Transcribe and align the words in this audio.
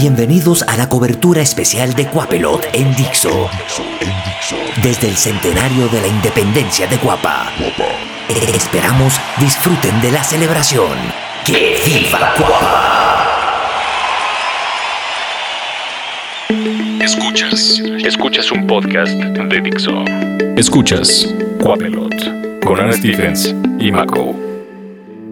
Bienvenidos 0.00 0.62
a 0.62 0.78
la 0.78 0.88
cobertura 0.88 1.42
especial 1.42 1.92
de 1.92 2.06
Cuapelot 2.06 2.66
en 2.72 2.96
Dixo. 2.96 3.50
Desde 4.82 5.08
el 5.08 5.14
centenario 5.14 5.88
de 5.88 6.00
la 6.00 6.06
independencia 6.06 6.86
de 6.86 6.96
Guapa. 6.96 7.52
Esperamos 8.54 9.20
disfruten 9.38 10.00
de 10.00 10.10
la 10.10 10.24
celebración. 10.24 10.96
¡Que 11.44 11.76
viva 11.84 12.32
Guapa! 12.38 13.26
Escuchas. 17.04 17.82
Escuchas 18.02 18.50
un 18.52 18.66
podcast 18.66 19.12
de 19.12 19.60
Dixo. 19.60 20.02
Escuchas 20.56 21.28
Cuapelot 21.60 22.62
con 22.64 22.80
Ana 22.80 22.94
Stephens 22.94 23.54
y 23.78 23.92
Mako. 23.92 24.34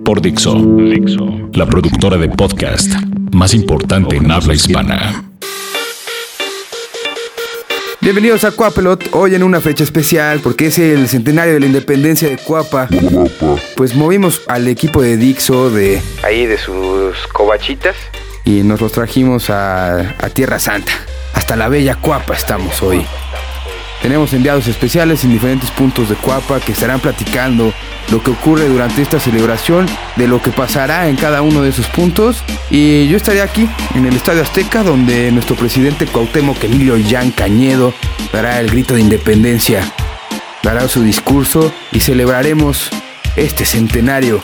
Por 0.04 0.20
Dixo. 0.20 0.56
Dixo. 0.76 1.48
La 1.54 1.64
productora 1.64 2.18
de 2.18 2.28
podcast 2.28 2.92
más 3.32 3.54
importante 3.54 4.16
en 4.16 4.30
habla 4.30 4.55
hispana. 4.55 5.24
Bienvenidos 8.01 8.45
a 8.45 8.52
Cuapelot, 8.52 9.09
hoy 9.12 9.34
en 9.34 9.42
una 9.42 9.60
fecha 9.60 9.84
especial 9.84 10.41
porque 10.41 10.66
es 10.66 10.78
el 10.78 11.09
centenario 11.09 11.54
de 11.54 11.60
la 11.60 11.66
independencia 11.66 12.28
de 12.28 12.38
Cuapa. 12.38 12.88
Pues 13.77 13.95
movimos 13.95 14.42
al 14.46 14.68
equipo 14.68 15.02
de 15.02 15.16
Dixo 15.16 15.70
de 15.70 16.01
ahí 16.23 16.46
de 16.46 16.59
sus 16.59 17.16
covachitas 17.32 17.96
y 18.45 18.62
nos 18.62 18.80
los 18.80 18.92
trajimos 18.92 19.51
a, 19.51 20.15
a 20.18 20.30
Tierra 20.30 20.59
Santa. 20.59 20.92
Hasta 21.34 21.56
la 21.56 21.68
bella 21.68 21.96
Cuapa 21.96 22.34
estamos 22.34 22.82
hoy. 22.82 23.04
Tenemos 24.02 24.33
enviados 24.33 24.69
especiales 24.69 25.25
en 25.25 25.30
diferentes 25.30 25.70
puntos 25.70 26.09
de 26.09 26.15
Cuapa 26.15 26.61
que 26.61 26.73
estarán 26.73 27.01
platicando 27.01 27.73
lo 28.11 28.23
que 28.23 28.30
ocurre 28.30 28.69
durante 28.69 29.02
esta 29.02 29.19
celebración, 29.19 29.87
de 30.16 30.29
lo 30.29 30.41
que 30.41 30.51
pasará 30.51 31.09
en 31.09 31.16
cada 31.16 31.43
uno 31.43 31.62
de 31.62 31.71
esos 31.71 31.88
puntos. 31.88 32.45
Y 32.71 33.09
yo 33.09 33.16
estaré 33.16 33.43
aquí 33.43 33.69
en 33.95 34.07
el 34.07 34.15
Estadio 34.15 34.43
Azteca 34.43 34.83
donde 34.83 35.33
nuestro 35.33 35.57
presidente 35.57 36.07
Cuauhtémoc 36.07 36.63
Emilio 36.63 36.96
Yan 36.96 37.32
Cañedo 37.32 37.93
dará 38.32 38.60
el 38.60 38.71
grito 38.71 38.95
de 38.95 39.01
independencia, 39.01 39.82
dará 40.62 40.88
su 40.88 41.02
discurso 41.02 41.73
y 41.90 42.01
celebraremos 42.01 42.90
este 43.37 43.65
centenario 43.65 44.43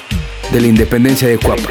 de 0.52 0.60
la 0.60 0.66
independencia 0.66 1.28
de 1.28 1.38
Cuapa. 1.38 1.70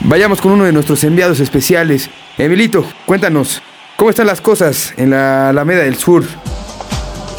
Vayamos 0.00 0.40
con 0.40 0.52
uno 0.52 0.64
de 0.64 0.72
nuestros 0.72 1.04
enviados 1.04 1.40
especiales. 1.40 2.08
Emilito, 2.38 2.86
cuéntanos, 3.04 3.62
¿Cómo 4.00 4.08
están 4.08 4.28
las 4.28 4.40
cosas 4.40 4.94
en 4.96 5.10
la 5.10 5.50
Alameda 5.50 5.82
del 5.82 5.94
Sur? 5.94 6.24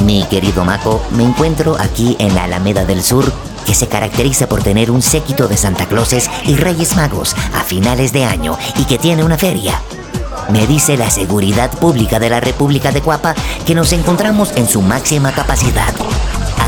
Mi 0.05 0.23
querido 0.25 0.63
Mako, 0.63 1.03
me 1.09 1.23
encuentro 1.23 1.75
aquí 1.79 2.15
en 2.19 2.35
la 2.35 2.43
Alameda 2.43 2.85
del 2.85 3.01
Sur, 3.01 3.33
que 3.65 3.73
se 3.73 3.87
caracteriza 3.87 4.47
por 4.47 4.61
tener 4.61 4.91
un 4.91 5.01
séquito 5.01 5.47
de 5.47 5.57
Santa 5.57 5.87
Clauses 5.87 6.29
y 6.45 6.53
Reyes 6.53 6.95
Magos 6.95 7.35
a 7.55 7.63
finales 7.63 8.13
de 8.13 8.25
año 8.25 8.59
y 8.77 8.85
que 8.85 8.99
tiene 8.99 9.23
una 9.23 9.39
feria. 9.39 9.81
Me 10.51 10.67
dice 10.67 10.97
la 10.97 11.09
seguridad 11.09 11.71
pública 11.79 12.19
de 12.19 12.29
la 12.29 12.39
República 12.39 12.91
de 12.91 13.01
Cuapa 13.01 13.33
que 13.65 13.73
nos 13.73 13.91
encontramos 13.91 14.55
en 14.55 14.67
su 14.67 14.83
máxima 14.83 15.31
capacidad. 15.31 15.95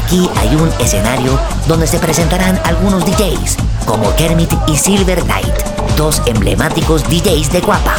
Aquí 0.03 0.27
hay 0.37 0.55
un 0.55 0.69
escenario 0.79 1.39
donde 1.67 1.85
se 1.85 1.99
presentarán 1.99 2.59
algunos 2.63 3.05
DJs, 3.05 3.57
como 3.85 4.15
Kermit 4.15 4.53
y 4.65 4.75
Silver 4.75 5.21
Knight, 5.21 5.53
dos 5.97 6.19
emblemáticos 6.25 7.03
DJs 7.03 7.51
de 7.51 7.61
Cuapa. 7.61 7.93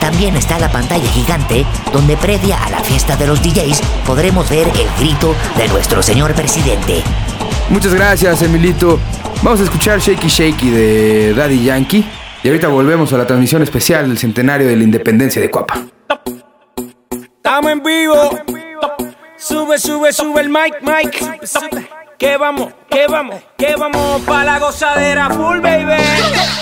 También 0.00 0.36
está 0.36 0.58
la 0.58 0.70
pantalla 0.70 1.08
gigante 1.10 1.66
donde 1.92 2.16
previa 2.16 2.62
a 2.64 2.70
la 2.70 2.80
fiesta 2.80 3.16
de 3.16 3.26
los 3.26 3.42
DJs 3.42 3.80
podremos 4.06 4.48
ver 4.48 4.66
el 4.68 4.88
grito 4.98 5.34
de 5.56 5.68
nuestro 5.68 6.02
señor 6.02 6.34
presidente. 6.34 7.02
Muchas 7.68 7.94
gracias, 7.94 8.42
Emilito. 8.42 8.98
Vamos 9.42 9.60
a 9.60 9.64
escuchar 9.64 10.00
Shaky 10.00 10.28
Shaky 10.28 10.70
de 10.70 11.34
Daddy 11.34 11.64
Yankee 11.64 12.04
y 12.42 12.48
ahorita 12.48 12.68
volvemos 12.68 13.12
a 13.12 13.18
la 13.18 13.26
transmisión 13.26 13.62
especial 13.62 14.08
del 14.08 14.18
centenario 14.18 14.66
de 14.66 14.76
la 14.76 14.82
independencia 14.82 15.40
de 15.40 15.50
Cuapa. 15.50 15.82
Estamos 17.36 17.70
en 17.70 17.82
vivo. 17.82 18.38
Sube, 19.36 19.78
sube, 19.78 20.12
sube 20.12 20.40
el 20.40 20.48
mic, 20.48 20.80
mic. 20.82 21.24
Que 22.20 22.36
vamos, 22.36 22.68
que 22.90 23.06
vamos, 23.06 23.36
que 23.56 23.74
vamos 23.76 24.20
pa' 24.26 24.44
la 24.44 24.58
gozadera 24.58 25.30
full, 25.30 25.58
baby. 25.62 25.96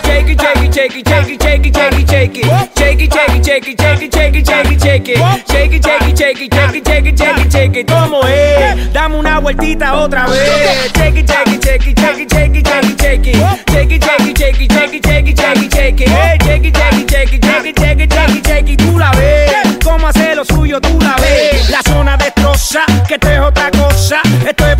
Shake 0.04 0.30
it, 0.30 0.40
shake 0.40 0.62
it, 0.62 0.72
shake 0.72 0.94
it, 0.94 1.08
shake 1.08 1.30
it, 1.30 1.42
shake 1.42 1.66
it, 1.66 1.74
shake 1.74 1.98
it, 1.98 2.08
shake 2.08 2.38
it. 2.38 2.44
Shake 2.78 3.02
it, 3.02 3.12
shake 3.12 3.34
it, 3.34 3.44
shake 3.44 3.66
it, 3.66 3.80
shake 3.80 4.04
it, 4.04 4.14
shake 4.14 4.36
it, 4.36 4.46
shake 4.46 4.70
it, 4.70 4.80
shake 4.80 5.08
it. 5.08 5.18
Shake 5.50 5.72
it, 5.72 5.84
shake 5.84 6.02
it, 6.06 6.16
shake 6.16 6.40
it, 6.40 6.54
shake 6.54 6.76
it, 6.76 6.86
shake 6.86 7.06
it, 7.06 7.18
shake 7.18 7.38
it, 7.38 7.50
shake 7.50 7.76
it. 7.76 7.90
¿Cómo 7.90 8.22
es? 8.28 8.92
Dame 8.92 9.16
una 9.16 9.40
vueltita 9.40 9.96
otra 9.96 10.28
vez. 10.28 10.92
Shake 10.94 11.18
it, 11.18 11.28
shake 11.28 11.48
it, 11.48 11.64
shake 11.64 11.86
it, 11.88 11.98
shake 11.98 12.20
it, 12.20 12.30
shake 12.30 12.54
it, 12.54 12.64
shake 12.64 12.84
it, 12.84 13.00
shake 13.00 13.26
it. 13.26 13.34
Shake 13.68 13.90
it, 13.90 14.04
shake 14.04 14.28
it, 14.28 14.38
shake 14.38 14.60
it, 14.60 14.72
shake 14.72 14.94
it, 14.94 15.04
shake 15.04 15.26
it, 15.26 15.36
shake 15.36 15.58
it, 15.58 15.72
shake 15.72 16.00
it. 16.00 16.08
Shake 16.38 16.64
it, 16.66 16.76
shake 16.76 16.94
it, 16.94 17.10
shake 17.10 17.32
it, 17.32 17.42
shake 17.42 17.66
it, 17.66 17.78
shake 17.80 17.98
it, 17.98 18.12
shake 18.12 18.30
it, 18.30 18.46
shake 18.46 18.70
it. 18.70 18.78
Tú 18.78 18.96
la 18.96 19.10
ves. 19.10 19.78
Cómo 19.82 20.06
hace 20.06 20.36
lo 20.36 20.44
suyo, 20.44 20.80
tú 20.80 21.00
la 21.00 21.16
ves. 21.16 21.68
La 21.70 21.82
zona 21.82 22.16
destroza, 22.16 22.84
que 23.08 23.14
esto 23.14 23.28
es 23.28 23.40
otra 23.40 23.70
cosa. 23.72 24.20
Esto 24.46 24.66
es 24.68 24.76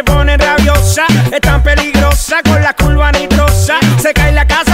se 0.00 0.04
pone 0.04 0.36
rabiosa. 0.36 1.04
Es 1.30 1.40
tan 1.40 1.62
peligrosa 1.62 2.40
con 2.42 2.62
la 2.62 2.72
curva 2.74 3.12
nitrosa. 3.12 3.78
Se 4.00 4.12
cae 4.14 4.32
la 4.32 4.46
casa 4.46 4.69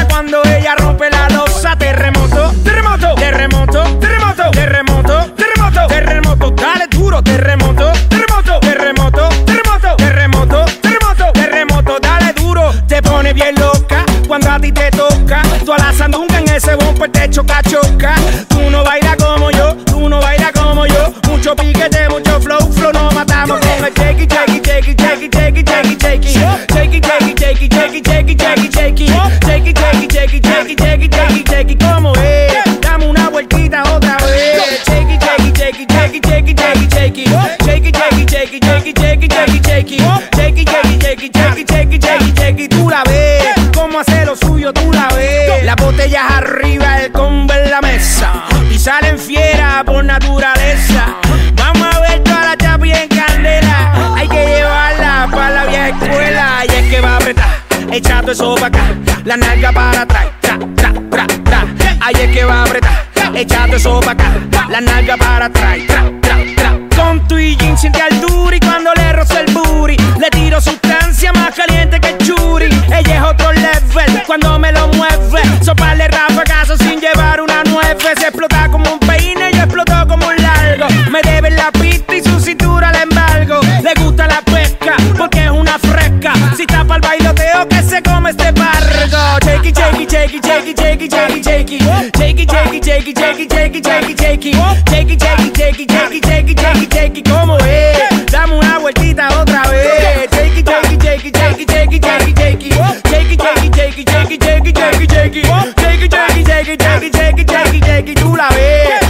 eso 58.36 58.54
acá. 58.62 58.84
La 59.24 59.36
nalga 59.36 59.72
para 59.72 60.02
atrás. 60.02 60.26
Tra, 60.42 60.58
tra, 60.76 60.92
tra, 61.10 61.26
tra. 61.42 61.64
Ahí 62.00 62.14
es 62.20 62.30
que 62.32 62.44
va 62.44 62.60
a 62.60 62.64
apretar, 62.64 63.06
echando 63.34 63.76
eso 63.78 63.98
acá. 63.98 64.30
La 64.68 64.80
nalga 64.80 65.16
para 65.16 65.46
atrás. 65.46 65.78
Tra, 65.86 66.02
tra, 66.20 66.36
tra. 66.54 66.78
Con 66.94 67.26
tu 67.28 67.38
y 67.38 67.56
jean 67.56 67.78
siente 67.78 68.02
al 68.02 68.20
duri 68.20 68.60
cuando 68.60 68.92
le 68.94 69.12
rozo 69.14 69.38
el 69.38 69.52
booty. 69.54 69.96
Le 70.20 70.28
tiro 70.30 70.60
sustancia 70.60 71.32
más 71.32 71.54
caliente 71.54 71.98
que 71.98 72.10
el 72.10 72.18
churi. 72.18 72.68
Ella 72.88 73.16
es 73.16 73.22
otro 73.22 73.52
level 73.52 74.22
cuando 74.26 74.58
me 74.58 74.70
lo 74.70 74.88
mueve. 74.88 75.40
Soparle 75.62 76.05
Si 86.56 86.64
tapa 86.66 86.94
el 86.96 87.00
bailoteo 87.02 87.68
que 87.68 87.82
se 87.82 88.02
come 88.02 88.30
este 88.30 88.50
barco. 88.52 89.16
Shakey, 89.44 89.72
shakey, 89.72 90.06
shakey, 90.06 90.40
shakey, 90.40 90.74
shakey, 90.74 91.08
shakey, 91.08 91.42
shakey. 91.42 91.78
Shakey, 92.16 92.46
shakey, 92.46 92.80
shakey, 92.80 93.14
shakey, 93.14 93.46
shakey, 93.46 93.82
shakey, 93.82 94.14
shakey. 94.16 94.52
Shakey, 94.88 95.18
shakey, 95.18 95.52
shakey, 95.54 95.86
shakey, 95.86 96.20
shakey, 96.22 96.54
shakey, 96.54 96.86
shakey. 96.88 97.22
¿Cómo 97.24 97.58
es? 97.58 98.26
Dame 98.32 98.54
una 98.56 98.78
vueltita 98.78 99.28
otra 99.38 99.68
vez. 99.68 100.30
Shakey, 100.30 100.62
shakey, 100.64 100.96
shakey, 100.98 101.30
shakey, 101.32 101.66
shakey, 101.66 102.00
shakey, 102.00 102.34
shakey. 102.34 102.70
Shakey, 103.04 103.36
shakey, 103.36 103.70
shakey, 103.76 104.04
shakey, 104.06 104.38
shakey, 104.38 104.72
shakey, 104.72 105.06
shakey. 105.06 105.42
Shakey, 105.76 106.08
shakey, 106.08 106.44
shakey, 106.44 106.76
shakey, 106.78 107.10
shakey, 107.12 107.44
shakey, 107.44 107.80
shakey. 107.84 108.14
Tú 108.14 108.34
la 108.34 108.48
ves. 108.48 109.05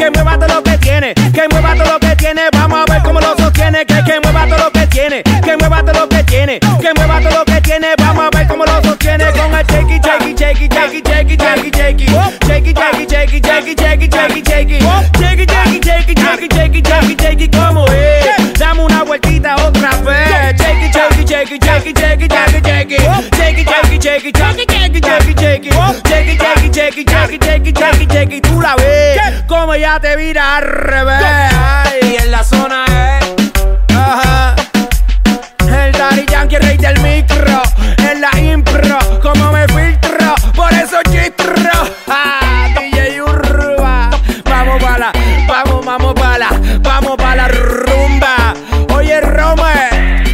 Que 0.00 0.10
mueva 0.10 0.38
todo 0.38 0.48
lo 0.48 0.62
que 0.62 0.78
tiene, 0.78 1.12
que 1.12 1.46
mueva 1.50 1.74
todo 1.74 1.92
lo 1.92 2.00
que 2.00 2.16
tiene. 2.16 2.42
Vamos 2.52 2.78
a 2.80 2.90
ver 2.90 3.02
cómo 3.02 3.20
lo 3.20 3.36
sostiene. 3.36 3.84
Que 3.84 4.02
que 4.02 4.18
mueva 4.22 4.46
todo 4.46 4.56
lo 4.56 4.70
que 4.72 4.86
tiene, 4.86 5.22
que 5.22 5.56
mueva 5.58 5.84
todo 5.84 6.00
lo 6.00 6.08
que 6.08 6.24
tiene, 6.24 6.58
que 6.58 6.94
mueva 6.94 7.20
todo 7.20 7.38
lo 7.38 7.44
que 7.44 7.60
tiene. 7.60 7.88
Vamos 7.98 8.24
a 8.24 8.30
ver 8.36 8.48
cómo 8.48 8.64
lo 8.64 8.82
sostiene 8.82 9.26
con 9.32 9.54
el 9.54 9.60
it, 9.60 9.68
shake 9.68 9.90
it, 9.90 10.02
shake 10.02 10.22
it, 10.22 10.38
shake 10.38 10.60
it, 10.62 10.72
shake 10.72 11.30
it, 11.30 11.40
shake 11.40 12.00
it, 12.00 12.08
shake 12.46 12.64
shake 12.64 12.76
shake 13.10 13.28
shake 13.28 13.30
shake 13.30 13.40
shake 13.40 14.06
shake 15.70 16.56
shake 16.56 17.18
shake 17.18 17.38
shake 17.38 17.52
como 17.52 17.84
es 17.88 18.58
dame 18.58 18.82
una 18.82 19.04
vueltita 19.04 19.56
otra 19.56 19.90
vez 20.02 20.56
shake 20.56 20.92
shake 20.92 21.26
shake 21.28 21.60
shake 21.60 21.92
shake 21.94 22.28
shake 22.28 22.30
shake 22.30 22.88
shake 22.88 23.18
shake 23.20 24.00
shake 24.00 24.24
shake 24.24 25.00
shake 25.38 25.64
shake 25.68 26.09
shake 26.90 27.08
shake 27.08 27.44
shake 27.44 27.76
shake 27.76 28.12
shake 28.12 28.42
tú 28.42 28.60
la 28.60 28.74
ves. 28.76 29.44
Como 29.46 29.74
ya 29.76 30.00
te 30.00 30.16
vira 30.16 30.56
al 30.56 30.64
revés. 30.64 31.22
Y 32.02 32.16
en 32.16 32.30
la 32.30 32.42
zona 32.42 32.84
es. 32.86 33.96
Ajá. 33.96 34.54
El 35.68 35.92
Daddy 35.92 36.26
Yankee 36.26 36.58
rey 36.58 36.76
del 36.76 36.98
micro. 37.00 37.62
En 38.10 38.20
la 38.20 38.30
impro 38.38 38.98
como 39.20 39.52
me 39.52 39.66
filtro. 39.68 40.34
Por 40.54 40.72
eso 40.72 40.98
chistro 41.10 41.70
ah, 42.08 42.68
DJ 42.78 43.22
Urba. 43.22 44.10
Vamos 44.44 44.82
para 44.82 44.98
la 44.98 45.12
vamos 45.46 45.84
vamos 45.84 46.14
para 46.14 46.38
la 46.38 46.50
vamos 46.80 47.16
para 47.16 47.36
la 47.36 47.48
rumba. 47.48 48.54
Oye 48.94 49.20
Rome 49.20 50.24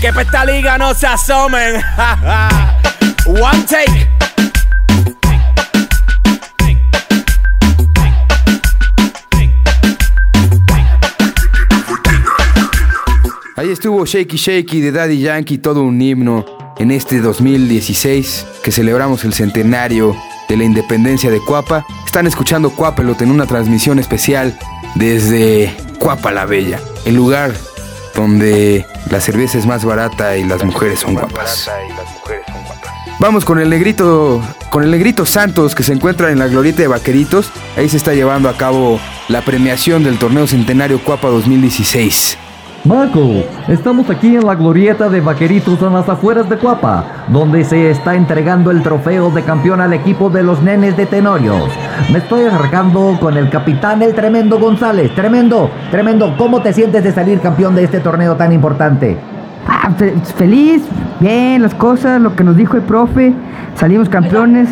que 0.00 0.12
pa' 0.12 0.22
esta 0.22 0.44
liga 0.44 0.78
no 0.78 0.94
se 0.94 1.06
asomen. 1.06 1.82
One 3.26 3.62
take 3.68 4.08
estuvo 13.78 14.04
Shakey 14.04 14.36
Shakey 14.36 14.80
de 14.80 14.90
Daddy 14.90 15.20
Yankee, 15.20 15.56
todo 15.56 15.84
un 15.84 16.02
himno 16.02 16.44
en 16.78 16.90
este 16.90 17.20
2016 17.20 18.44
que 18.64 18.72
celebramos 18.72 19.24
el 19.24 19.32
centenario 19.32 20.16
de 20.48 20.56
la 20.56 20.64
independencia 20.64 21.30
de 21.30 21.38
Cuapa. 21.38 21.86
Están 22.04 22.26
escuchando 22.26 22.70
Cuapelot 22.70 23.22
en 23.22 23.30
una 23.30 23.46
transmisión 23.46 24.00
especial 24.00 24.58
desde 24.96 25.72
Cuapa 26.00 26.32
la 26.32 26.44
Bella, 26.44 26.80
el 27.04 27.14
lugar 27.14 27.54
donde 28.16 28.84
la 29.12 29.20
cerveza 29.20 29.58
es 29.58 29.66
más 29.66 29.84
barata 29.84 30.36
y 30.36 30.42
las 30.42 30.64
mujeres 30.64 30.98
son 30.98 31.14
guapas. 31.14 31.70
Vamos 33.20 33.44
con 33.44 33.60
el 33.60 33.70
negrito, 33.70 34.42
con 34.70 34.82
el 34.82 34.90
negrito 34.90 35.24
Santos 35.24 35.76
que 35.76 35.84
se 35.84 35.92
encuentra 35.92 36.32
en 36.32 36.40
la 36.40 36.48
glorieta 36.48 36.82
de 36.82 36.88
Vaqueritos. 36.88 37.52
Ahí 37.76 37.88
se 37.88 37.96
está 37.96 38.12
llevando 38.12 38.48
a 38.48 38.56
cabo 38.56 38.98
la 39.28 39.42
premiación 39.42 40.02
del 40.02 40.18
torneo 40.18 40.48
centenario 40.48 40.98
Cuapa 40.98 41.28
2016. 41.28 42.38
Marco, 42.84 43.20
estamos 43.66 44.08
aquí 44.08 44.36
en 44.36 44.46
la 44.46 44.54
glorieta 44.54 45.08
de 45.10 45.20
Vaqueritos 45.20 45.82
en 45.82 45.92
las 45.92 46.08
afueras 46.08 46.48
de 46.48 46.56
Cuapa, 46.56 47.04
donde 47.28 47.64
se 47.64 47.90
está 47.90 48.14
entregando 48.14 48.70
el 48.70 48.82
trofeo 48.82 49.30
de 49.30 49.42
campeón 49.42 49.80
al 49.80 49.92
equipo 49.92 50.30
de 50.30 50.42
los 50.42 50.62
nenes 50.62 50.96
de 50.96 51.04
Tenorios. 51.04 51.68
Me 52.10 52.18
estoy 52.18 52.44
acercando 52.46 53.18
con 53.20 53.36
el 53.36 53.50
capitán, 53.50 54.00
el 54.02 54.14
tremendo 54.14 54.58
González. 54.58 55.14
Tremendo, 55.14 55.70
tremendo. 55.90 56.34
¿Cómo 56.38 56.62
te 56.62 56.72
sientes 56.72 57.02
de 57.04 57.12
salir 57.12 57.40
campeón 57.40 57.74
de 57.74 57.84
este 57.84 58.00
torneo 58.00 58.36
tan 58.36 58.52
importante? 58.52 59.18
Ah, 59.66 59.90
fe- 59.96 60.14
feliz, 60.36 60.82
bien, 61.20 61.60
las 61.60 61.74
cosas, 61.74 62.20
lo 62.20 62.34
que 62.36 62.44
nos 62.44 62.56
dijo 62.56 62.76
el 62.76 62.82
profe, 62.82 63.34
salimos 63.74 64.08
campeones, 64.08 64.70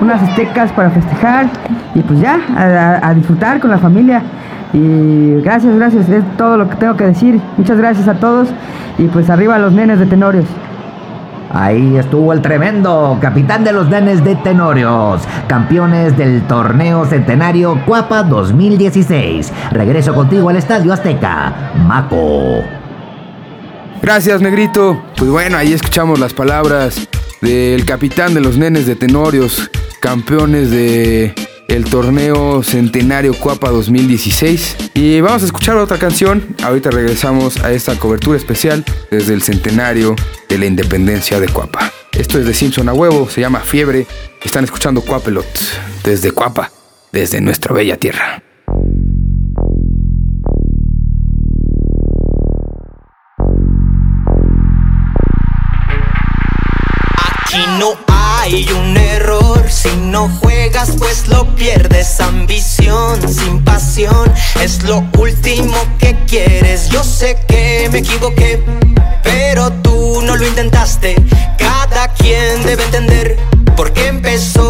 unas 0.00 0.22
aztecas 0.22 0.70
para 0.72 0.90
festejar 0.90 1.46
y 1.94 2.00
pues 2.00 2.20
ya, 2.20 2.38
a 3.02 3.12
disfrutar 3.14 3.58
con 3.60 3.70
la 3.70 3.78
familia. 3.78 4.22
Y 4.74 5.40
gracias, 5.42 5.76
gracias, 5.76 6.08
es 6.08 6.24
todo 6.36 6.56
lo 6.56 6.68
que 6.68 6.74
tengo 6.74 6.96
que 6.96 7.04
decir. 7.04 7.40
Muchas 7.56 7.78
gracias 7.78 8.08
a 8.08 8.14
todos 8.14 8.48
y 8.98 9.04
pues 9.04 9.30
arriba 9.30 9.56
los 9.58 9.72
nenes 9.72 10.00
de 10.00 10.06
Tenorios. 10.06 10.46
Ahí 11.52 11.96
estuvo 11.96 12.32
el 12.32 12.42
tremendo 12.42 13.16
capitán 13.20 13.62
de 13.62 13.72
los 13.72 13.88
nenes 13.88 14.24
de 14.24 14.34
Tenorios, 14.34 15.22
campeones 15.46 16.16
del 16.16 16.42
torneo 16.48 17.04
centenario 17.04 17.80
Cuapa 17.86 18.24
2016. 18.24 19.52
Regreso 19.70 20.12
contigo 20.12 20.48
al 20.48 20.56
Estadio 20.56 20.92
Azteca, 20.92 21.72
Maco. 21.86 22.64
Gracias, 24.02 24.42
negrito. 24.42 25.00
Pues 25.16 25.30
bueno, 25.30 25.56
ahí 25.56 25.72
escuchamos 25.72 26.18
las 26.18 26.34
palabras 26.34 27.08
del 27.40 27.84
capitán 27.84 28.34
de 28.34 28.40
los 28.40 28.58
nenes 28.58 28.86
de 28.86 28.96
Tenorios, 28.96 29.70
campeones 30.00 30.72
de 30.72 31.32
el 31.68 31.84
torneo 31.84 32.62
Centenario 32.62 33.34
Cuapa 33.34 33.70
2016. 33.70 34.76
Y 34.94 35.20
vamos 35.20 35.42
a 35.42 35.46
escuchar 35.46 35.76
otra 35.76 35.98
canción. 35.98 36.54
Ahorita 36.62 36.90
regresamos 36.90 37.58
a 37.58 37.72
esta 37.72 37.96
cobertura 37.96 38.36
especial 38.36 38.84
desde 39.10 39.34
el 39.34 39.42
centenario 39.42 40.14
de 40.48 40.58
la 40.58 40.66
independencia 40.66 41.40
de 41.40 41.48
Cuapa. 41.48 41.92
Esto 42.12 42.38
es 42.38 42.46
de 42.46 42.54
Simpson 42.54 42.88
a 42.88 42.92
huevo, 42.92 43.28
se 43.28 43.40
llama 43.40 43.60
Fiebre. 43.60 44.06
Están 44.42 44.64
escuchando 44.64 45.00
Cuapelot 45.00 45.46
desde 46.04 46.30
Cuapa, 46.30 46.70
desde 47.12 47.40
nuestra 47.40 47.74
bella 47.74 47.96
tierra. 47.96 48.42
Aquí 57.46 57.58
no 57.78 57.94
hay 58.06 58.66
un 58.72 58.96
si 59.74 59.94
no 59.96 60.28
juegas 60.40 60.92
pues 60.98 61.26
lo 61.28 61.54
pierdes. 61.56 62.20
Ambición 62.20 63.20
sin 63.28 63.62
pasión 63.64 64.32
es 64.62 64.84
lo 64.84 65.04
último 65.18 65.76
que 65.98 66.16
quieres. 66.26 66.88
Yo 66.88 67.02
sé 67.02 67.36
que 67.48 67.88
me 67.90 67.98
equivoqué, 67.98 68.62
pero 69.22 69.70
tú 69.82 70.22
no 70.22 70.36
lo 70.36 70.46
intentaste. 70.46 71.16
Cada 71.58 72.08
quien 72.14 72.62
debe 72.64 72.84
entender 72.84 73.36
por 73.76 73.92
qué 73.92 74.06
empezó 74.06 74.63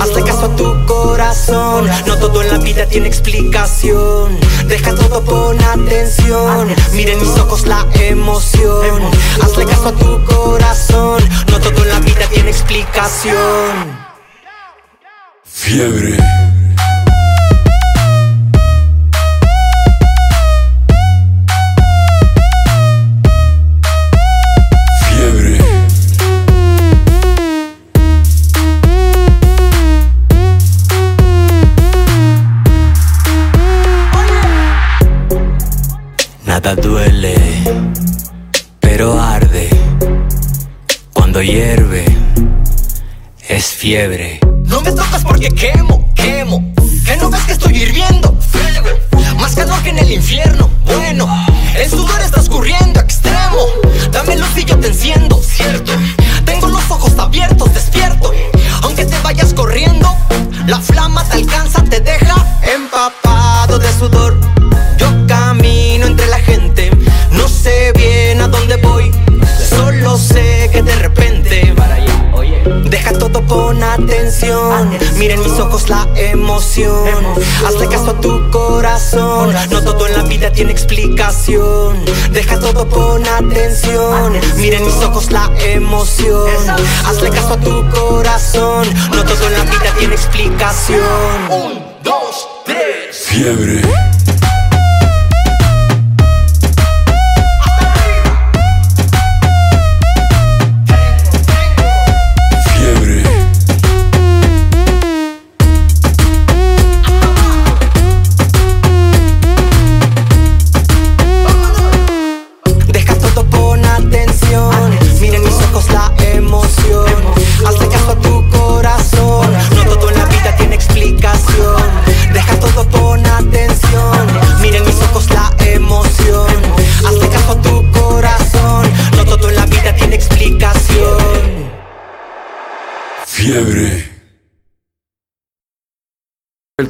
Hazle 0.00 0.22
caso 0.24 0.46
a 0.46 0.56
tu 0.56 0.86
corazón. 0.86 1.88
No 2.06 2.16
todo 2.18 2.42
en 2.42 2.48
la 2.48 2.58
vida 2.58 2.86
tiene 2.86 3.08
explicación. 3.08 4.38
Deja 4.66 4.94
todo, 4.94 5.22
pon 5.22 5.62
atención. 5.62 6.74
Miren 6.92 7.20
mis 7.20 7.36
ojos 7.38 7.66
la 7.66 7.86
emoción. 7.94 9.02
Hazle 9.42 9.66
caso 9.66 9.88
a 9.88 9.92
tu 9.92 10.24
corazón. 10.24 11.22
No 11.50 11.60
todo 11.60 11.82
en 11.82 11.88
la 11.90 12.00
vida 12.00 12.26
tiene 12.30 12.50
explicación. 12.50 13.98
Fiebre. 15.44 16.16
Es 43.48 43.66
fiebre. 43.68 44.40
No 44.66 44.82
me 44.82 44.92
tocas 44.92 45.24
porque 45.24 45.48
quemo, 45.48 46.12
quemo. 46.14 46.72
Que 47.06 47.16
no 47.16 47.30
ves 47.30 47.40
que 47.44 47.52
estoy 47.52 47.76
hirviendo, 47.76 48.36
fuego. 48.40 48.88
Más 49.38 49.54
calor 49.54 49.82
que 49.82 49.88
en 49.88 49.98
el 49.98 50.12
infierno. 50.12 50.68
Bueno, 50.84 51.26
el 51.74 51.88
sudor 51.88 52.20
está 52.20 52.41
atención. 75.22 75.38
Miren 75.38 75.40
mis 75.40 75.60
ojos 75.60 75.88
la 75.88 76.08
emoción. 76.16 77.08
Hazle 77.66 77.88
caso 77.88 78.10
a 78.10 78.20
tu 78.20 78.50
corazón. 78.50 79.54
No 79.70 79.82
todo 79.82 80.06
en 80.06 80.16
la 80.16 80.22
vida 80.24 80.50
tiene 80.52 80.72
explicación. 80.72 82.04
Deja 82.32 82.58
todo, 82.58 82.88
pon 82.88 83.26
atención. 83.26 84.32
Miren 84.56 84.84
mis 84.84 84.96
ojos 84.96 85.30
la 85.30 85.50
emoción. 85.58 86.50
Hazle 87.06 87.30
caso 87.30 87.54
a 87.54 87.56
tu 87.58 87.88
corazón. 87.90 88.86
No 89.14 89.24
todo 89.24 89.46
en 89.46 89.52
la 89.52 89.64
vida 89.64 89.94
tiene 89.98 90.14
explicación. 90.14 91.00
Un, 91.50 91.82
dos, 92.02 92.48
tres. 92.64 93.26
Fiebre. 93.26 94.11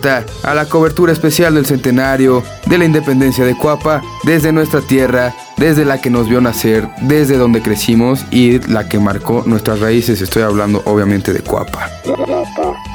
A 0.06 0.54
la 0.54 0.66
cobertura 0.66 1.12
especial 1.12 1.54
del 1.54 1.66
centenario 1.66 2.42
de 2.66 2.78
la 2.78 2.84
independencia 2.84 3.44
de 3.44 3.56
Cuapa 3.56 4.02
desde 4.24 4.52
nuestra 4.52 4.80
tierra, 4.80 5.34
desde 5.56 5.84
la 5.84 6.00
que 6.00 6.10
nos 6.10 6.28
vio 6.28 6.40
nacer, 6.40 6.88
desde 7.02 7.36
donde 7.36 7.62
crecimos 7.62 8.24
y 8.30 8.58
la 8.68 8.88
que 8.88 8.98
marcó 8.98 9.44
nuestras 9.46 9.80
raíces. 9.80 10.20
Estoy 10.20 10.42
hablando 10.42 10.82
obviamente 10.86 11.32
de 11.32 11.40
Cuapa. 11.40 11.88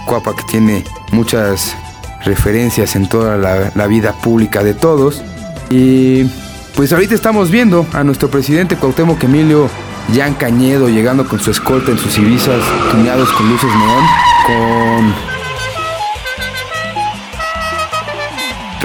Cuapa 0.05 0.35
que 0.35 0.43
tiene 0.51 0.83
muchas 1.11 1.75
referencias 2.25 2.95
en 2.95 3.07
toda 3.07 3.37
la, 3.37 3.87
vida 3.87 4.13
pública 4.13 4.63
de 4.63 4.73
todos. 4.73 5.21
Y 5.69 6.25
pues 6.75 6.91
ahorita 6.91 7.15
estamos 7.15 7.49
viendo 7.49 7.85
a 7.93 8.03
nuestro 8.03 8.29
presidente 8.29 8.75
Cuauhtémoc 8.75 9.23
Emilio 9.23 9.69
Jan 10.13 10.33
Cañedo 10.33 10.89
llegando 10.89 11.25
con 11.25 11.39
su 11.39 11.51
escolta 11.51 11.91
en 11.91 11.97
sus 11.97 12.17
Ibizas, 12.17 12.61
tuñados 12.91 13.29
con 13.31 13.49
luces 13.49 13.69
neón, 13.69 15.13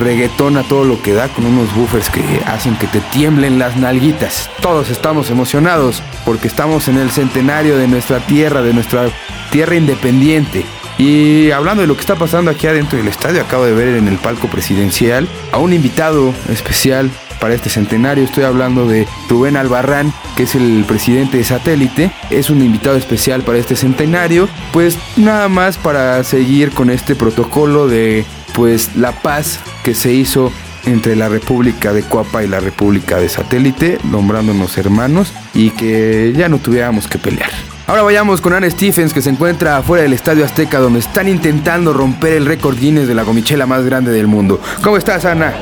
reggaetón 0.02 0.56
a 0.56 0.62
todo 0.62 0.84
lo 0.84 1.02
que 1.02 1.12
da 1.12 1.28
con 1.28 1.46
unos 1.46 1.74
buffers 1.74 2.10
que 2.10 2.22
hacen 2.46 2.76
que 2.76 2.86
te 2.86 3.00
tiemblen 3.00 3.58
las 3.58 3.76
nalguitas. 3.76 4.50
Todos 4.60 4.90
estamos 4.90 5.30
emocionados 5.30 6.02
porque 6.24 6.48
estamos 6.48 6.88
en 6.88 6.98
el 6.98 7.10
centenario 7.10 7.78
de 7.78 7.88
nuestra 7.88 8.20
tierra, 8.20 8.62
de 8.62 8.72
nuestra 8.72 9.08
tierra 9.50 9.76
independiente. 9.76 10.64
Y 10.98 11.50
hablando 11.50 11.80
de 11.80 11.88
lo 11.88 11.94
que 11.94 12.00
está 12.00 12.16
pasando 12.16 12.50
aquí 12.50 12.66
adentro 12.66 12.98
del 12.98 13.08
estadio, 13.08 13.40
acabo 13.40 13.64
de 13.64 13.72
ver 13.72 13.96
en 13.96 14.08
el 14.08 14.18
palco 14.18 14.48
presidencial 14.48 15.28
a 15.50 15.58
un 15.58 15.72
invitado 15.72 16.34
especial 16.48 17.10
para 17.40 17.54
este 17.54 17.70
centenario. 17.70 18.22
Estoy 18.22 18.44
hablando 18.44 18.86
de 18.86 19.08
Rubén 19.28 19.56
Albarrán, 19.56 20.12
que 20.36 20.44
es 20.44 20.54
el 20.54 20.84
presidente 20.86 21.38
de 21.38 21.44
Satélite. 21.44 22.12
Es 22.30 22.50
un 22.50 22.62
invitado 22.62 22.96
especial 22.96 23.42
para 23.42 23.58
este 23.58 23.74
centenario. 23.74 24.48
Pues 24.72 24.96
nada 25.16 25.48
más 25.48 25.76
para 25.76 26.22
seguir 26.22 26.70
con 26.70 26.88
este 26.88 27.16
protocolo 27.16 27.88
de 27.88 28.24
pues 28.54 28.96
la 28.96 29.12
paz 29.12 29.60
que 29.82 29.94
se 29.94 30.12
hizo 30.12 30.52
entre 30.86 31.16
la 31.16 31.28
República 31.28 31.92
de 31.92 32.02
Coapa 32.02 32.42
y 32.42 32.48
la 32.48 32.60
República 32.60 33.16
de 33.16 33.28
Satélite, 33.28 33.98
nombrándonos 34.04 34.76
hermanos 34.78 35.32
y 35.54 35.70
que 35.70 36.32
ya 36.36 36.48
no 36.48 36.58
tuviéramos 36.58 37.06
que 37.06 37.18
pelear. 37.18 37.50
Ahora 37.86 38.02
vayamos 38.02 38.40
con 38.40 38.52
Anne 38.52 38.70
Stephens 38.70 39.12
que 39.12 39.22
se 39.22 39.30
encuentra 39.30 39.76
afuera 39.76 40.04
del 40.04 40.12
Estadio 40.12 40.44
Azteca 40.44 40.78
donde 40.78 41.00
están 41.00 41.28
intentando 41.28 41.92
romper 41.92 42.34
el 42.34 42.46
récord 42.46 42.78
Guinness 42.78 43.08
de 43.08 43.14
la 43.14 43.22
gomichela 43.22 43.66
más 43.66 43.84
grande 43.84 44.12
del 44.12 44.26
mundo. 44.26 44.60
¿Cómo 44.82 44.96
estás, 44.96 45.24
Ana? 45.24 45.52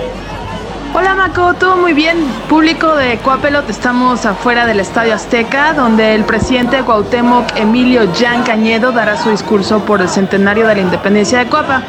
Hola 0.92 1.14
Maco, 1.14 1.54
todo 1.54 1.76
muy 1.76 1.92
bien. 1.92 2.18
Público 2.48 2.96
de 2.96 3.18
Coapelot, 3.18 3.70
estamos 3.70 4.26
afuera 4.26 4.66
del 4.66 4.80
Estadio 4.80 5.14
Azteca, 5.14 5.72
donde 5.72 6.14
el 6.14 6.24
presidente 6.24 6.82
Cuauhtémoc 6.82 7.56
Emilio 7.56 8.12
Jan 8.12 8.42
Cañedo 8.42 8.90
dará 8.90 9.16
su 9.16 9.30
discurso 9.30 9.84
por 9.84 10.00
el 10.00 10.08
centenario 10.08 10.66
de 10.66 10.74
la 10.74 10.80
independencia 10.80 11.38
de 11.38 11.46
Coapa. 11.46 11.84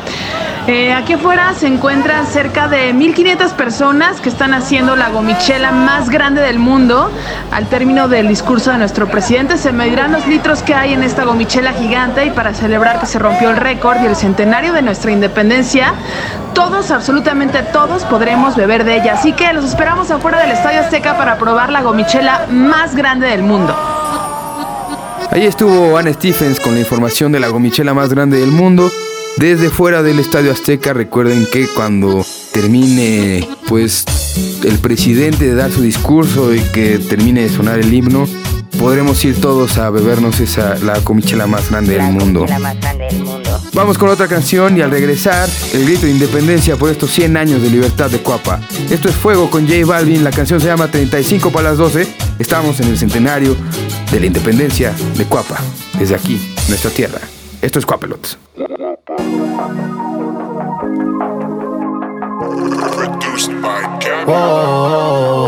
Eh, 0.67 0.93
aquí 0.93 1.13
afuera 1.13 1.55
se 1.55 1.65
encuentran 1.65 2.27
cerca 2.27 2.67
de 2.67 2.93
1.500 2.93 3.53
personas 3.53 4.21
que 4.21 4.29
están 4.29 4.53
haciendo 4.53 4.95
la 4.95 5.09
gomichela 5.09 5.71
más 5.71 6.11
grande 6.11 6.41
del 6.41 6.59
mundo. 6.59 7.09
Al 7.51 7.67
término 7.67 8.07
del 8.07 8.27
discurso 8.27 8.71
de 8.71 8.77
nuestro 8.77 9.07
presidente 9.07 9.57
se 9.57 9.71
medirán 9.71 10.11
los 10.11 10.27
litros 10.27 10.61
que 10.61 10.75
hay 10.75 10.93
en 10.93 11.01
esta 11.01 11.25
gomichela 11.25 11.73
gigante 11.73 12.25
y 12.25 12.29
para 12.29 12.53
celebrar 12.53 12.99
que 12.99 13.07
se 13.07 13.17
rompió 13.17 13.49
el 13.49 13.57
récord 13.57 14.03
y 14.03 14.05
el 14.05 14.15
centenario 14.15 14.71
de 14.71 14.83
nuestra 14.83 15.11
independencia, 15.11 15.95
todos, 16.53 16.91
absolutamente 16.91 17.63
todos, 17.73 18.03
podremos 18.05 18.55
beber 18.55 18.83
de 18.83 18.97
ella. 18.97 19.13
Así 19.13 19.33
que 19.33 19.51
los 19.53 19.65
esperamos 19.65 20.11
afuera 20.11 20.39
del 20.39 20.51
Estadio 20.51 20.81
Azteca 20.81 21.17
para 21.17 21.39
probar 21.39 21.71
la 21.71 21.81
gomichela 21.81 22.45
más 22.51 22.95
grande 22.95 23.27
del 23.27 23.41
mundo. 23.41 23.75
Ahí 25.31 25.45
estuvo 25.45 25.97
Anne 25.97 26.13
Stephens 26.13 26.59
con 26.59 26.75
la 26.75 26.81
información 26.81 27.31
de 27.31 27.39
la 27.39 27.47
gomichela 27.47 27.95
más 27.95 28.09
grande 28.09 28.37
del 28.37 28.51
mundo. 28.51 28.91
Desde 29.37 29.69
fuera 29.69 30.03
del 30.03 30.19
Estadio 30.19 30.51
Azteca, 30.51 30.93
recuerden 30.93 31.47
que 31.51 31.67
cuando 31.67 32.23
termine 32.53 33.47
pues 33.67 34.05
el 34.63 34.77
presidente 34.79 35.45
de 35.45 35.55
dar 35.55 35.71
su 35.71 35.81
discurso 35.81 36.53
y 36.53 36.59
que 36.59 36.99
termine 36.99 37.41
de 37.41 37.49
sonar 37.49 37.79
el 37.79 37.91
himno, 37.93 38.27
podremos 38.77 39.23
ir 39.25 39.39
todos 39.39 39.77
a 39.77 39.89
bebernos 39.89 40.39
esa 40.39 40.75
la 40.79 40.99
comichela 41.01 41.47
más 41.47 41.69
grande, 41.69 41.93
del 41.93 42.03
mundo. 42.11 42.45
más 42.59 42.79
grande 42.79 43.05
del 43.05 43.23
mundo. 43.23 43.59
Vamos 43.73 43.97
con 43.97 44.09
otra 44.09 44.27
canción 44.27 44.77
y 44.77 44.81
al 44.81 44.91
regresar, 44.91 45.49
el 45.73 45.85
grito 45.85 46.05
de 46.05 46.11
independencia 46.11 46.75
por 46.75 46.89
estos 46.89 47.09
100 47.11 47.37
años 47.37 47.61
de 47.61 47.69
libertad 47.69 48.09
de 48.09 48.19
Cuapa. 48.19 48.59
Esto 48.89 49.07
es 49.07 49.15
Fuego 49.15 49.49
con 49.49 49.67
J 49.67 49.85
Balvin, 49.85 50.23
la 50.23 50.31
canción 50.31 50.59
se 50.59 50.67
llama 50.67 50.89
35 50.89 51.51
para 51.51 51.69
las 51.69 51.77
12. 51.77 52.07
Estamos 52.37 52.79
en 52.79 52.89
el 52.89 52.97
centenario 52.97 53.55
de 54.11 54.19
la 54.19 54.25
independencia 54.25 54.93
de 55.15 55.25
Cuapa, 55.25 55.57
desde 55.97 56.15
aquí, 56.15 56.39
nuestra 56.67 56.91
tierra. 56.91 57.19
Esto 57.61 57.79
es 57.79 57.85
Cuapelots. 57.85 58.37
Whoa. 64.25 65.40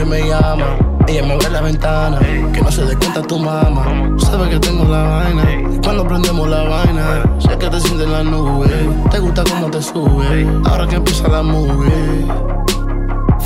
Noche 0.00 0.04
me 0.04 0.28
llama. 0.28 0.78
Ella 1.06 1.22
me 1.24 1.32
abre 1.32 1.50
la 1.50 1.60
ventana, 1.60 2.18
que 2.52 2.60
no 2.60 2.70
se 2.70 2.84
dé 2.84 2.96
cuenta 2.96 3.22
tu 3.22 3.38
mamá. 3.38 4.10
Sabe 4.18 4.50
que 4.50 4.58
tengo 4.60 4.84
la 4.84 5.02
vaina, 5.02 5.44
y 5.74 5.78
cuando 5.80 6.06
prendemos 6.06 6.48
la 6.48 6.62
vaina, 6.64 7.22
sé 7.38 7.58
que 7.58 7.68
te 7.68 7.80
sientes 7.80 8.06
en 8.06 8.12
la 8.12 8.22
nube. 8.22 8.68
Te 9.10 9.18
gusta 9.18 9.42
cómo 9.44 9.70
te 9.70 9.82
sube, 9.82 10.46
ahora 10.64 10.86
que 10.86 10.96
empieza 10.96 11.28
la 11.28 11.42
movie. 11.42 12.26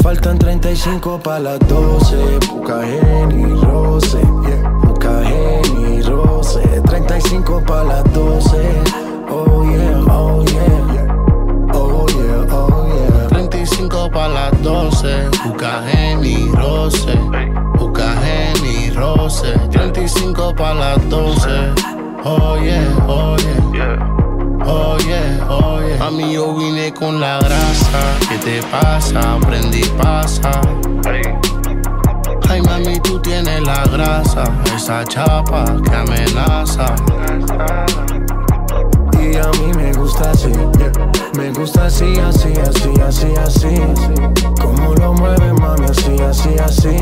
Faltan 0.02 0.38
35 0.38 1.20
para 1.20 1.40
las 1.40 1.58
12, 1.60 2.16
Puca 2.50 2.82
y 2.86 3.44
Rose, 3.62 4.18
yeah. 4.46 5.62
y 5.88 6.02
Rose, 6.02 6.60
35 6.84 7.62
para 7.66 7.84
las 7.84 8.12
12, 8.12 9.03
pasa? 28.70 29.38
Prendí 29.46 29.82
pasa. 29.96 30.60
Ay, 32.48 32.60
mami, 32.62 33.00
tú 33.00 33.18
tienes 33.20 33.62
la 33.62 33.84
grasa. 33.84 34.44
Esa 34.76 35.04
chapa 35.04 35.64
que 35.82 35.94
amenaza. 35.96 36.94
Y 39.20 39.36
a 39.36 39.48
mí 39.58 39.72
me 39.76 39.92
gusta 39.92 40.30
así. 40.30 40.52
Me 41.36 41.50
gusta 41.50 41.86
así, 41.86 42.14
así, 42.18 42.52
así, 42.60 43.00
así, 43.00 43.34
así. 43.44 43.74
Como 44.60 44.94
lo 44.94 45.14
mueve, 45.14 45.52
mami, 45.54 45.86
así, 45.86 46.16
así, 46.22 46.56
así. 46.58 46.96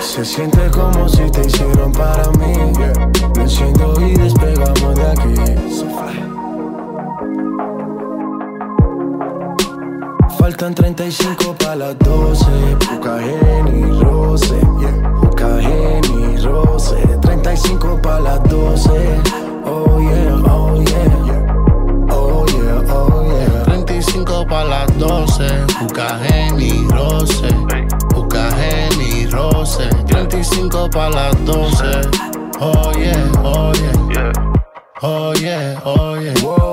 Se 0.00 0.24
siente 0.24 0.70
como 0.70 1.08
si 1.08 1.30
te 1.30 1.46
hicieron 1.46 1.92
para 1.92 2.30
mí. 2.38 2.54
Me 3.36 3.42
enciendo 3.42 3.94
y 4.00 4.14
despegamos 4.14 4.94
de 4.94 5.06
Faltan 10.68 10.94
35 10.96 11.54
para 11.54 11.76
las 11.76 11.98
12. 12.00 12.44
Puca 12.90 13.18
y 13.22 14.02
Rose. 14.02 14.60
Yeah. 14.80 16.00
y 16.02 16.36
Rose. 16.42 16.94
35 17.22 17.98
para 18.02 18.20
las 18.20 18.50
12. 18.50 18.90
Oh 19.64 19.98
yeah, 19.98 20.34
oh 20.44 20.82
yeah. 20.82 22.06
Oh 22.10 22.44
yeah, 22.48 22.94
oh 22.94 23.24
yeah. 23.24 23.64
35 23.64 24.46
para 24.46 24.64
las 24.68 24.98
12. 24.98 25.48
Puca 25.80 26.20
y 26.58 26.86
Rose. 26.88 27.48
Puca 28.10 28.50
y 29.00 29.26
Rose. 29.26 29.88
35 30.06 30.90
para 30.90 31.10
las 31.10 31.44
12. 31.46 31.84
Oh 32.60 32.92
yeah, 32.92 33.32
oh 33.42 33.72
yeah. 33.72 34.32
Oh 35.00 35.32
yeah, 35.32 35.80
oh 35.84 36.18
yeah. 36.20 36.67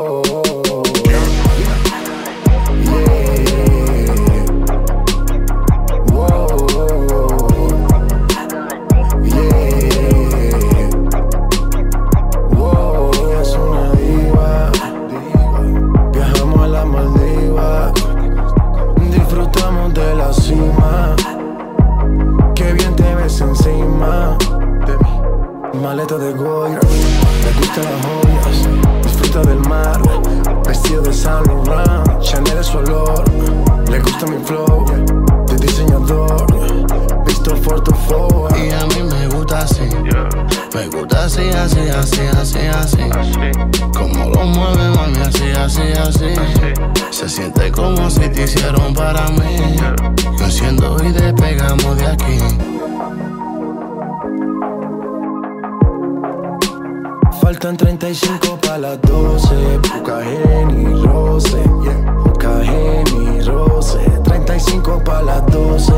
Faltan 57.45 57.77
35 57.77 58.57
para 58.59 58.79
las 58.79 59.01
12. 59.03 59.77
Busca 59.77 60.23
y 60.25 61.03
Rose. 61.03 61.63
Yeah. 61.83 62.11
Busca 62.23 62.63
y 62.63 63.41
Rose. 63.41 63.99
35 64.23 65.03
para 65.03 65.21
las 65.21 65.45
12. 65.51 65.93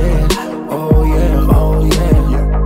Oh 0.69 1.05
yeah, 1.05 1.55
oh 1.55 1.85
yeah. 1.85 2.59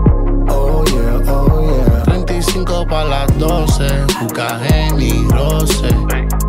Oh 0.49 0.83
yeah, 0.87 1.31
oh 1.31 1.61
yeah. 1.61 2.03
35 2.05 2.87
para 2.87 3.05
las 3.05 3.37
12. 3.37 3.87
Busca 4.19 4.59
y 4.97 5.27
Rose. 5.29 5.87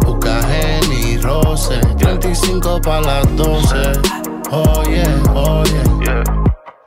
Busca 0.06 0.40
y 0.90 1.18
Rose. 1.18 1.78
35 1.98 2.80
para 2.80 3.02
las 3.02 3.36
12. 3.36 3.92
Oh 4.50 4.82
yeah, 4.88 5.22
oh 5.34 5.62
yeah. 5.64 6.24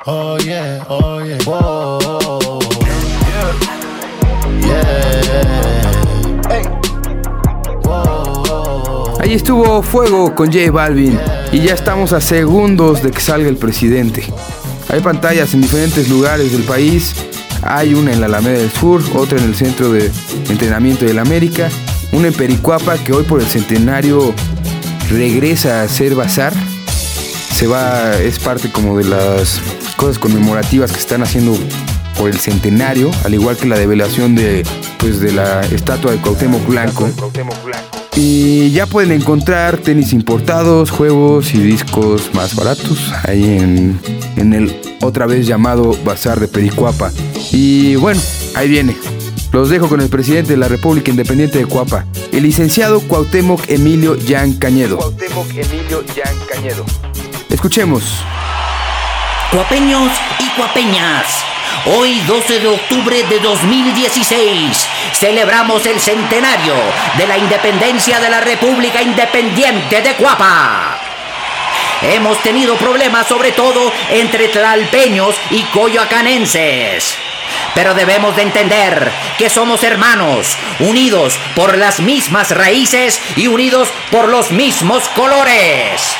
Oh 0.08 0.38
yeah, 0.40 0.84
oh 0.90 1.24
yeah. 1.24 1.38
Whoa. 1.46 2.16
Ahí 9.26 9.34
estuvo 9.34 9.82
Fuego 9.82 10.36
con 10.36 10.54
J 10.54 10.70
Balvin 10.72 11.20
y 11.52 11.62
ya 11.62 11.74
estamos 11.74 12.14
a 12.14 12.22
segundos 12.22 13.02
de 13.02 13.10
que 13.10 13.20
salga 13.20 13.50
el 13.50 13.58
presidente. 13.58 14.24
Hay 14.90 15.00
pantallas 15.00 15.54
en 15.56 15.62
diferentes 15.62 16.10
lugares 16.10 16.52
del 16.52 16.62
país. 16.62 17.16
Hay 17.64 17.96
una 17.96 18.14
en 18.14 18.20
la 18.20 18.28
Alameda 18.28 18.60
del 18.60 18.70
Sur, 18.70 19.02
otra 19.16 19.40
en 19.40 19.46
el 19.46 19.56
Centro 19.56 19.92
de 19.92 20.12
Entrenamiento 20.50 21.06
de 21.06 21.16
la 21.16 21.24
América, 21.24 21.70
una 22.12 22.28
en 22.28 22.34
Pericuapa 22.36 22.98
que 23.00 23.14
hoy 23.14 23.24
por 23.24 23.42
el 23.42 23.48
centenario 23.48 24.32
regresa 25.10 25.82
a 25.82 25.88
ser 25.88 26.14
bazar. 26.14 26.54
Se 27.52 27.66
va, 27.66 28.16
es 28.18 28.38
parte 28.38 28.72
como 28.72 28.98
de 28.98 29.06
las 29.06 29.60
cosas 29.98 30.20
conmemorativas 30.20 30.92
que 30.92 31.00
están 31.00 31.24
haciendo 31.24 31.58
por 32.18 32.30
el 32.30 32.40
centenario, 32.40 33.12
al 33.24 33.34
igual 33.34 33.58
que 33.58 33.66
la 33.66 33.78
develación 33.78 34.36
de, 34.36 34.64
pues, 35.00 35.20
de 35.20 35.32
la 35.32 35.62
estatua 35.62 36.12
de 36.12 36.18
Cuauhtémoc 36.18 36.66
Blanco. 36.66 37.10
Y 38.16 38.72
ya 38.72 38.86
pueden 38.86 39.12
encontrar 39.12 39.78
tenis 39.78 40.14
importados, 40.14 40.90
juegos 40.90 41.54
y 41.54 41.60
discos 41.60 42.34
más 42.34 42.56
baratos 42.56 43.12
ahí 43.24 43.44
en, 43.44 44.00
en 44.38 44.54
el 44.54 44.80
otra 45.02 45.26
vez 45.26 45.46
llamado 45.46 45.98
Bazar 46.06 46.40
de 46.40 46.48
Pericuapa. 46.48 47.12
Y 47.52 47.96
bueno, 47.96 48.22
ahí 48.56 48.70
viene. 48.70 48.96
Los 49.52 49.70
dejo 49.70 49.88
con 49.88 50.02
el 50.02 50.10
presidente 50.10 50.52
de 50.52 50.58
la 50.58 50.68
República 50.68 51.12
Independiente 51.12 51.60
de 51.60 51.66
Cuapa, 51.66 52.06
el 52.34 52.44
licenciado 52.44 53.00
Cuauhtémoc 53.02 53.70
Emilio 53.70 54.16
Yan 54.18 54.54
Cañedo. 54.54 54.98
Cuauhtémoc 54.98 55.50
Emilio 55.50 56.04
Yan 56.16 56.36
Cañedo. 56.52 56.86
Escuchemos. 57.50 58.04
Cuapeños 59.52 60.12
y 60.40 60.50
cuapeñas. 60.58 61.55
Hoy 61.84 62.20
12 62.22 62.60
de 62.60 62.68
octubre 62.68 63.24
de 63.24 63.40
2016 63.40 64.88
celebramos 65.14 65.86
el 65.86 66.00
centenario 66.00 66.74
de 67.18 67.28
la 67.28 67.38
independencia 67.38 68.20
de 68.20 68.30
la 68.30 68.42
República 68.42 69.02
Independiente 69.02 70.02
de 70.02 70.14
Cuapa. 70.16 71.00
Hemos 72.02 72.42
tenido 72.42 72.76
problemas 72.78 73.28
sobre 73.28 73.52
todo 73.52 73.92
entre 74.10 74.48
tlalpeños 74.48 75.36
y 75.52 75.62
coyoacanenses. 75.66 77.18
Pero 77.76 77.94
debemos 77.94 78.36
de 78.36 78.44
entender 78.44 79.12
que 79.38 79.50
somos 79.50 79.84
hermanos, 79.84 80.58
unidos 80.80 81.40
por 81.56 81.78
las 81.78 82.00
mismas 82.00 82.50
raíces 82.52 83.22
y 83.36 83.48
unidos 83.48 83.90
por 84.12 84.28
los 84.30 84.52
mismos 84.52 85.08
colores. 85.10 86.18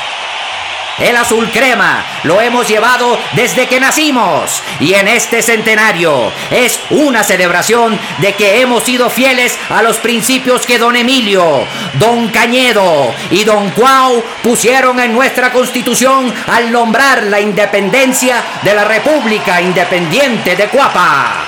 El 0.98 1.14
azul 1.14 1.50
crema 1.50 2.02
lo 2.22 2.40
hemos 2.40 2.66
llevado 2.66 3.18
desde 3.32 3.68
que 3.68 3.78
nacimos 3.78 4.62
y 4.80 4.94
en 4.94 5.08
este 5.08 5.42
centenario 5.42 6.32
es 6.50 6.80
una 6.88 7.22
celebración 7.22 8.00
de 8.18 8.32
que 8.32 8.62
hemos 8.62 8.84
sido 8.84 9.10
fieles 9.10 9.58
a 9.68 9.82
los 9.82 9.98
principios 9.98 10.64
que 10.64 10.78
don 10.78 10.96
Emilio, 10.96 11.66
don 11.94 12.28
Cañedo 12.28 13.14
y 13.30 13.44
don 13.44 13.70
Cuau 13.70 14.24
pusieron 14.42 14.98
en 14.98 15.12
nuestra 15.12 15.52
constitución 15.52 16.32
al 16.46 16.72
nombrar 16.72 17.24
la 17.24 17.40
independencia 17.40 18.42
de 18.62 18.74
la 18.74 18.84
República 18.84 19.60
Independiente 19.60 20.56
de 20.56 20.68
Cuapa. 20.68 21.44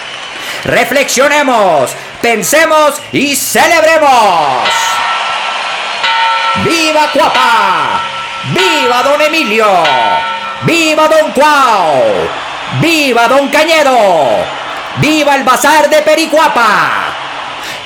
Reflexionemos, 0.64 1.92
pensemos 2.20 3.00
y 3.12 3.34
celebremos. 3.34 4.68
¡Viva 6.64 7.10
Cuapa! 7.14 8.17
¡Viva 8.52 9.02
Don 9.02 9.20
Emilio! 9.20 9.66
¡Viva 10.62 11.06
Don 11.08 11.32
Cuau! 11.32 12.02
¡Viva 12.80 13.28
Don 13.28 13.48
Cañedo! 13.48 14.44
¡Viva 14.96 15.36
el 15.36 15.44
Bazar 15.44 15.90
de 15.90 16.02
Pericuapa! 16.02 17.14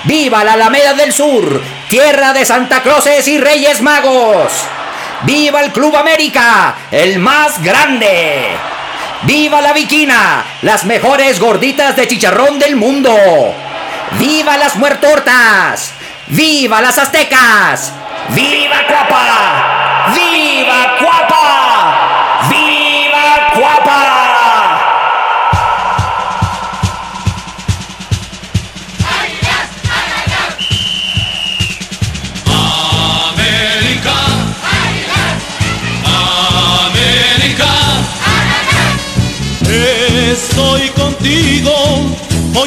¡Viva 0.05 0.45
la 0.45 0.53
Alameda 0.53 0.95
del 0.95 1.13
Sur! 1.13 1.61
¡Tierra 1.89 2.33
de 2.33 2.45
Santa 2.45 2.83
Clauses 2.83 3.27
y 3.27 3.39
Reyes 3.39 3.81
Magos! 3.81 4.53
¡Viva 5.23 5.63
el 5.63 5.73
Club 5.73 5.97
América! 5.97 6.75
¡El 6.91 7.19
más 7.19 7.63
grande! 7.63 8.57
¡Viva 9.23 9.61
la 9.61 9.73
Viquina! 9.73 10.45
¡Las 10.63 10.85
mejores 10.85 11.41
gorditas 11.41 11.97
de 11.97 12.07
chicharrón 12.07 12.59
del 12.59 12.77
mundo! 12.77 13.13
¡Viva 14.19 14.57
las 14.57 14.77
muertortas! 14.77 15.93
¡Viva 16.29 16.81
las 16.81 16.99
aztecas! 16.99 17.93
¡Viva 18.31 18.87
Cuapa! 18.87 19.82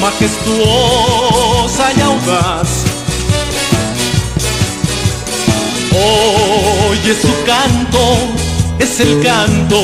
majestuosa 0.00 1.92
y 1.96 2.00
audaz. 2.00 2.68
Oye 5.92 7.14
su 7.20 7.32
canto, 7.44 8.16
es 8.78 9.00
el 9.00 9.22
canto 9.22 9.80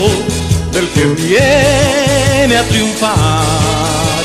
del 0.72 0.88
que 0.90 1.05
viene 1.07 2.57
a 2.57 2.62
triunfar. 2.68 4.24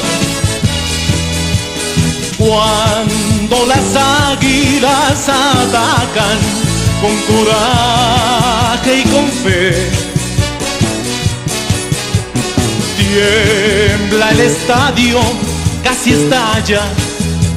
Cuando 2.37 3.65
las 3.67 3.95
águilas 3.95 5.29
atacan 5.29 6.39
con 7.01 7.15
coraje 7.35 8.99
y 8.99 9.03
con 9.09 9.27
fe, 9.43 9.91
tiembla 12.97 14.31
el 14.31 14.39
estadio, 14.39 15.19
casi 15.83 16.13
estalla 16.13 16.81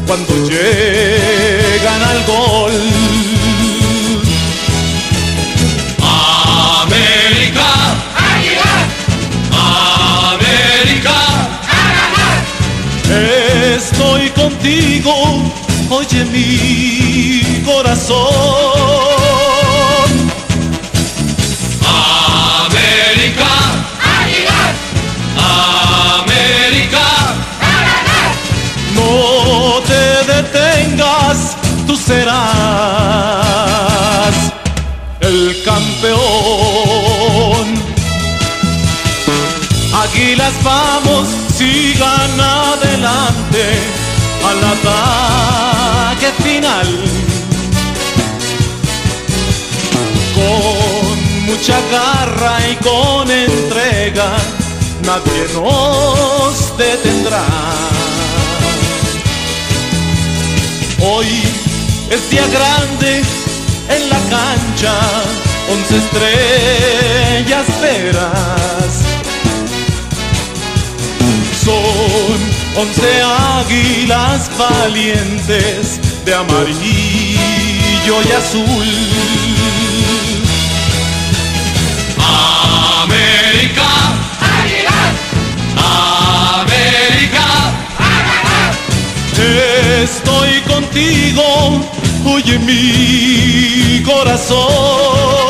cuando 0.06 0.34
llegan 0.48 2.02
al 2.02 2.24
gol. 2.26 2.72
América, 6.82 7.70
América, 10.32 11.16
estoy 13.76 14.28
contigo 14.30 15.52
oye 15.90 16.24
mi 16.24 17.62
corazón. 17.64 18.73
Águilas 40.34 40.64
vamos, 40.64 41.28
sigan 41.56 42.40
adelante 42.40 43.64
al 44.44 44.64
ataque 44.74 46.32
final. 46.42 46.88
Con 50.34 51.44
mucha 51.46 51.78
garra 51.92 52.58
y 52.68 52.74
con 52.82 53.30
entrega, 53.30 54.32
nadie 55.04 55.46
nos 55.54 56.76
detendrá. 56.78 57.44
Hoy 61.00 61.28
es 62.10 62.28
día 62.28 62.46
grande 62.48 63.22
en 63.88 64.10
la 64.10 64.18
cancha, 64.30 64.94
once 65.70 65.96
estrellas 65.96 67.66
verás. 67.80 68.63
Son 71.64 72.38
once 72.76 73.22
águilas 73.22 74.50
valientes 74.58 75.98
de 76.26 76.34
amarillo 76.34 78.16
y 78.22 78.32
azul. 78.32 78.88
América, 83.02 83.90
América, 86.60 87.46
estoy 90.02 90.60
contigo, 90.68 91.80
oye 92.26 92.58
mi 92.58 94.02
corazón. 94.02 95.43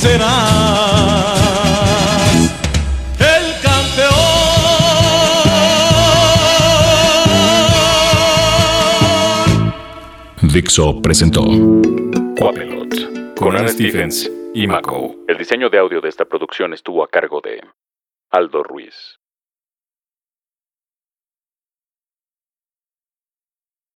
Serás 0.00 1.36
el 3.18 3.44
campeón. 3.60 4.16
Dixo 10.54 11.02
presentó 11.02 11.42
Quapelot 12.38 13.36
con 13.36 13.56
Ana 13.56 13.68
Stephens 13.68 14.30
y 14.54 14.66
Mako. 14.66 15.16
El 15.28 15.36
diseño 15.36 15.68
de 15.68 15.78
audio 15.78 16.00
de 16.00 16.08
esta 16.08 16.24
producción 16.24 16.72
estuvo 16.72 17.04
a 17.04 17.08
cargo 17.08 17.42
de 17.42 17.62
Aldo 18.30 18.62
Ruiz. 18.62 19.19